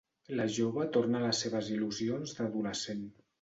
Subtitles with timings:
[0.37, 3.07] La jove torna a les seves il·lusions d'adolescent.